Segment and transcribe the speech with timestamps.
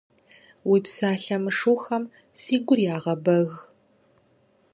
[0.69, 2.03] Уи псалъэ мышыухэм
[2.39, 3.49] си гур ягъэбэг.